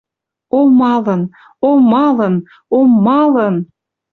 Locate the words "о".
0.57-0.59, 1.67-1.69, 2.77-2.79